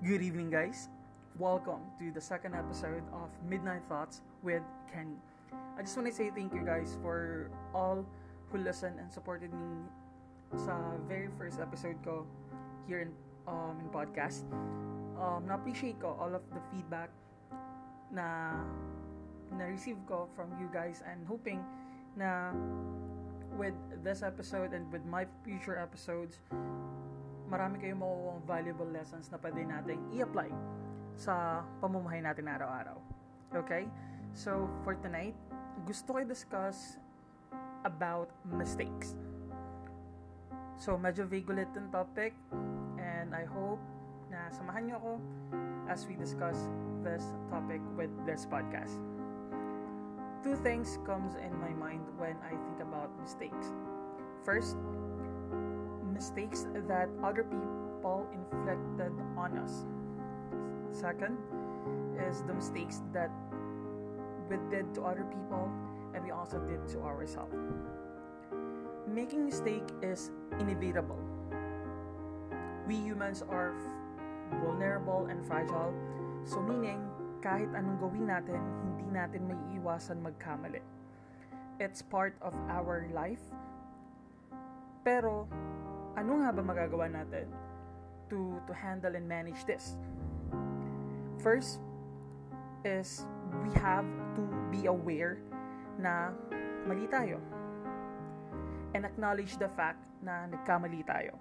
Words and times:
Good 0.00 0.24
evening, 0.24 0.48
guys. 0.48 0.88
Welcome 1.36 1.84
to 2.00 2.08
the 2.08 2.24
second 2.24 2.56
episode 2.56 3.04
of 3.12 3.28
Midnight 3.44 3.84
Thoughts 3.84 4.24
with 4.40 4.64
Kenny. 4.88 5.20
I 5.76 5.84
just 5.84 5.92
want 5.92 6.08
to 6.08 6.14
say 6.16 6.32
thank 6.32 6.56
you, 6.56 6.64
guys, 6.64 6.96
for 7.04 7.52
all 7.76 8.08
who 8.48 8.64
listened 8.64 8.96
and 8.96 9.12
supported 9.12 9.52
me 9.52 9.84
sa 10.56 10.96
very 11.04 11.28
first 11.36 11.60
episode 11.60 12.00
ko 12.00 12.24
here 12.88 13.04
in 13.04 13.12
um, 13.44 13.76
in 13.76 13.92
podcast. 13.92 14.48
Um, 15.20 15.44
na-appreciate 15.44 16.00
ko 16.00 16.16
all 16.16 16.32
of 16.32 16.48
the 16.48 16.64
feedback 16.72 17.12
na 18.08 18.56
na-receive 19.52 20.00
ko 20.08 20.32
from 20.32 20.48
you 20.56 20.72
guys 20.72 21.04
and 21.04 21.28
hoping 21.28 21.60
na 22.16 22.56
with 23.60 23.76
this 24.00 24.24
episode 24.24 24.72
and 24.72 24.88
with 24.88 25.04
my 25.04 25.28
future 25.44 25.76
episodes 25.76 26.40
marami 27.50 27.82
kayong 27.82 27.98
makukuha 27.98 28.38
valuable 28.46 28.88
lessons 28.88 29.26
na 29.28 29.36
pwede 29.42 29.66
nating 29.66 30.00
i-apply 30.14 30.48
sa 31.18 31.66
pamumuhay 31.82 32.22
natin 32.22 32.46
araw-araw. 32.46 32.96
Okay? 33.52 33.90
So, 34.32 34.70
for 34.86 34.94
tonight, 35.02 35.34
gusto 35.82 36.14
ko 36.14 36.18
i-discuss 36.22 37.02
about 37.82 38.30
mistakes. 38.46 39.18
So, 40.78 40.94
medyo 40.94 41.26
vague 41.26 41.50
ulit 41.50 41.68
yung 41.74 41.90
topic 41.90 42.32
and 42.96 43.34
I 43.34 43.44
hope 43.44 43.82
na 44.30 44.48
samahan 44.54 44.86
niyo 44.86 44.96
ako 45.02 45.12
as 45.90 46.06
we 46.06 46.14
discuss 46.14 46.70
this 47.02 47.34
topic 47.50 47.82
with 47.98 48.14
this 48.22 48.46
podcast. 48.46 48.94
Two 50.40 50.56
things 50.64 50.96
comes 51.04 51.36
in 51.36 51.52
my 51.60 51.74
mind 51.76 52.00
when 52.16 52.38
I 52.46 52.54
think 52.54 52.80
about 52.80 53.12
mistakes. 53.20 53.74
First, 54.40 54.78
mistakes 56.20 56.68
that 56.84 57.08
other 57.24 57.48
people 57.48 58.28
inflicted 58.28 59.08
on 59.40 59.56
us. 59.56 59.88
Second 60.92 61.40
is 62.20 62.44
the 62.44 62.52
mistakes 62.52 63.00
that 63.16 63.32
we 64.52 64.60
did 64.68 64.92
to 64.92 65.00
other 65.00 65.24
people 65.24 65.72
and 66.12 66.20
we 66.20 66.28
also 66.28 66.60
did 66.68 66.84
to 66.92 67.00
ourselves. 67.00 67.56
Making 69.08 69.48
mistake 69.48 69.88
is 70.04 70.28
inevitable. 70.60 71.16
We 72.84 73.00
humans 73.00 73.40
are 73.48 73.72
vulnerable 74.60 75.24
and 75.32 75.40
fragile. 75.48 75.96
So 76.44 76.60
meaning, 76.60 77.00
kahit 77.40 77.72
anong 77.72 77.96
gawin 77.96 78.28
natin, 78.28 78.60
hindi 78.84 79.08
natin 79.08 79.48
may 79.48 79.56
iwasan 79.80 80.20
magkamali. 80.20 80.84
It's 81.80 82.04
part 82.04 82.36
of 82.44 82.52
our 82.68 83.08
life. 83.16 83.40
Pero 85.00 85.48
ano 86.16 86.42
nga 86.42 86.50
ba 86.54 86.62
magagawa 86.62 87.06
natin 87.10 87.46
to 88.30 88.58
to 88.66 88.72
handle 88.74 89.14
and 89.14 89.26
manage 89.26 89.62
this? 89.66 89.98
First 91.42 91.80
is 92.84 93.26
we 93.62 93.70
have 93.78 94.06
to 94.38 94.42
be 94.70 94.86
aware 94.86 95.42
na 96.00 96.32
mali 96.86 97.04
tayo 97.10 97.38
and 98.94 99.06
acknowledge 99.06 99.56
the 99.58 99.68
fact 99.76 100.00
na 100.22 100.46
nagkamali 100.50 101.04
tayo. 101.06 101.36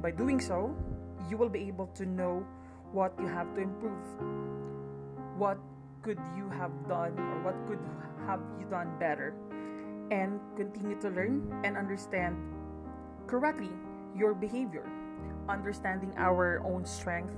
By 0.00 0.12
doing 0.12 0.40
so, 0.40 0.72
you 1.28 1.36
will 1.36 1.50
be 1.50 1.66
able 1.68 1.88
to 1.98 2.04
know 2.06 2.44
what 2.92 3.12
you 3.18 3.26
have 3.26 3.50
to 3.56 3.60
improve. 3.60 4.06
What 5.36 5.58
could 6.02 6.20
you 6.36 6.48
have 6.54 6.72
done 6.88 7.18
or 7.18 7.36
what 7.42 7.56
could 7.66 7.82
have 8.26 8.40
you 8.60 8.66
done 8.70 8.94
better 8.98 9.34
and 10.10 10.38
continue 10.56 10.98
to 11.02 11.10
learn 11.10 11.42
and 11.64 11.76
understand 11.76 12.38
correctly 13.26 13.70
your 14.16 14.34
behavior, 14.34 14.88
understanding 15.48 16.12
our 16.16 16.62
own 16.64 16.84
strength, 16.84 17.32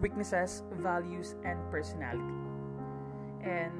weaknesses, 0.00 0.62
values, 0.72 1.36
and 1.44 1.58
personality, 1.70 2.40
and 3.42 3.72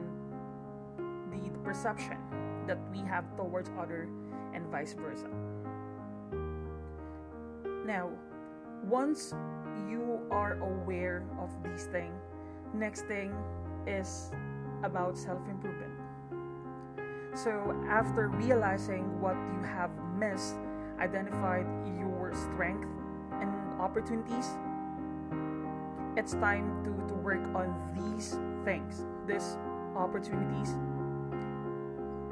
the, 1.32 1.50
the 1.50 1.58
perception 1.60 2.18
that 2.66 2.78
we 2.92 2.98
have 3.00 3.24
towards 3.36 3.70
other 3.78 4.08
and 4.54 4.66
vice 4.66 4.94
versa. 4.94 5.28
Now, 7.86 8.10
once 8.84 9.34
you 9.88 10.20
are 10.30 10.58
aware 10.60 11.24
of 11.40 11.50
these 11.62 11.84
things, 11.86 12.14
next 12.74 13.06
thing 13.06 13.34
is 13.86 14.30
about 14.84 15.16
self 15.16 15.40
improvement. 15.48 15.92
So, 17.34 17.74
after 17.88 18.28
realizing 18.28 19.20
what 19.20 19.34
you 19.34 19.62
have 19.64 19.90
missed 20.16 20.56
identified 21.00 21.66
your 21.98 22.32
strength 22.34 22.86
and 23.40 23.50
opportunities, 23.80 24.46
it's 26.16 26.32
time 26.34 26.84
to, 26.84 26.90
to 27.08 27.14
work 27.14 27.42
on 27.54 27.74
these 27.96 28.38
things, 28.64 29.04
these 29.26 29.56
opportunities, 29.96 30.70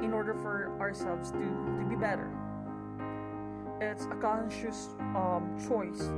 in 0.03 0.13
order 0.13 0.35
for 0.35 0.71
ourselves 0.81 1.31
to, 1.31 1.39
to 1.39 1.87
be 1.89 1.97
better. 1.97 2.31
It's 3.81 4.05
a 4.05 4.17
conscious 4.21 4.89
um, 5.15 5.57
choice 5.69 6.11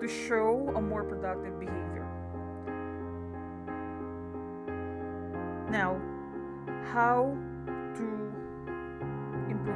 to 0.00 0.08
show 0.08 0.72
a 0.76 0.80
more 0.80 1.04
productive 1.04 1.58
behavior. 1.58 2.06
Now, 5.70 6.00
how 6.92 7.36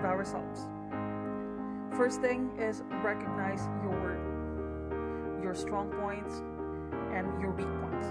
ourselves. 0.04 0.66
First 1.96 2.20
thing 2.20 2.50
is 2.58 2.82
recognize 3.02 3.68
your 3.82 4.18
your 5.42 5.54
strong 5.54 5.90
points 5.90 6.42
and 7.12 7.26
your 7.40 7.50
weak 7.52 7.68
points. 7.80 8.08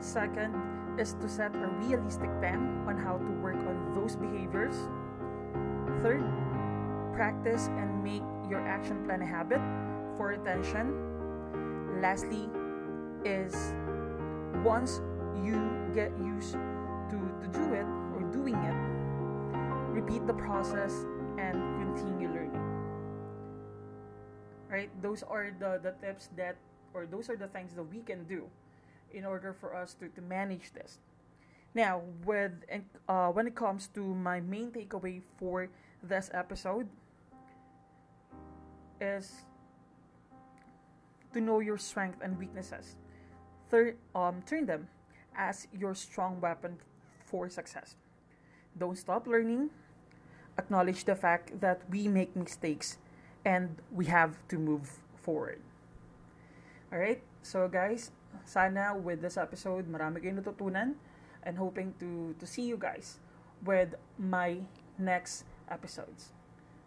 Second 0.00 0.54
is 0.98 1.14
to 1.14 1.28
set 1.28 1.54
a 1.54 1.68
realistic 1.80 2.30
plan 2.40 2.84
on 2.86 2.98
how 2.98 3.16
to 3.18 3.30
work 3.40 3.56
on 3.56 3.94
those 3.94 4.16
behaviors. 4.16 4.74
Third, 6.02 6.24
practice 7.14 7.68
and 7.78 8.02
make 8.02 8.22
your 8.50 8.60
action 8.60 9.04
plan 9.04 9.22
a 9.22 9.26
habit 9.26 9.60
for 10.16 10.28
retention. 10.28 10.92
Lastly, 12.00 12.48
is 13.24 13.74
once 14.64 15.00
you 15.42 15.56
get 15.94 16.10
used 16.18 16.52
to, 16.52 17.18
to 17.40 17.48
do 17.52 17.74
it 17.74 17.86
or 18.14 18.28
doing 18.32 18.56
it, 18.56 18.91
repeat 19.92 20.26
the 20.26 20.32
process 20.32 21.04
and 21.38 21.60
continue 21.76 22.28
learning. 22.28 22.64
Right? 24.68 24.90
Those 25.02 25.22
are 25.22 25.52
the 25.52 25.78
the 25.82 25.92
tips 26.00 26.30
that 26.36 26.56
or 26.94 27.04
those 27.04 27.28
are 27.28 27.36
the 27.36 27.48
things 27.48 27.74
that 27.74 27.84
we 27.84 28.00
can 28.00 28.24
do 28.24 28.48
in 29.12 29.24
order 29.24 29.52
for 29.52 29.76
us 29.76 29.92
to, 30.00 30.08
to 30.08 30.20
manage 30.22 30.72
this. 30.72 30.98
Now 31.74 32.02
with 32.24 32.52
uh, 33.08 33.28
when 33.28 33.46
it 33.46 33.54
comes 33.54 33.88
to 33.94 34.00
my 34.00 34.40
main 34.40 34.72
takeaway 34.72 35.20
for 35.36 35.68
this 36.02 36.30
episode 36.32 36.88
is 39.00 39.44
to 41.32 41.40
know 41.40 41.60
your 41.60 41.76
strength 41.76 42.18
and 42.22 42.38
weaknesses. 42.38 42.96
Third, 43.70 43.96
um, 44.14 44.42
turn 44.44 44.66
them 44.66 44.88
as 45.36 45.66
your 45.72 45.94
strong 45.94 46.40
weapon 46.40 46.76
for 47.24 47.48
success. 47.48 47.96
Don't 48.78 48.96
stop 48.96 49.26
learning 49.26 49.70
acknowledge 50.58 51.04
the 51.04 51.14
fact 51.14 51.60
that 51.60 51.82
we 51.90 52.08
make 52.08 52.34
mistakes 52.36 52.98
and 53.44 53.76
we 53.90 54.06
have 54.06 54.36
to 54.48 54.58
move 54.58 55.00
forward. 55.16 55.60
Alright? 56.92 57.22
So 57.42 57.68
guys, 57.68 58.10
sana 58.44 58.94
with 58.96 59.22
this 59.22 59.36
episode, 59.36 59.90
marami 59.90 60.22
kayong 60.22 60.42
natutunan 60.42 60.94
and 61.42 61.58
hoping 61.58 61.94
to, 61.98 62.34
to 62.38 62.46
see 62.46 62.62
you 62.62 62.76
guys 62.76 63.18
with 63.64 63.94
my 64.18 64.62
next 64.98 65.44
episodes. 65.70 66.30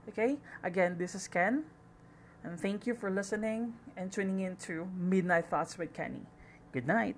Okay? 0.09 0.37
Again, 0.63 0.97
this 0.97 1.15
is 1.15 1.27
Ken. 1.27 1.65
And 2.43 2.59
thank 2.59 2.85
you 2.85 2.93
for 2.93 3.09
listening 3.09 3.73
and 3.97 4.11
tuning 4.11 4.41
in 4.41 4.55
to 4.69 4.87
Midnight 4.93 5.49
Thoughts 5.49 5.77
with 5.77 5.93
Kenny. 5.93 6.29
Good 6.71 6.85
night. 6.85 7.17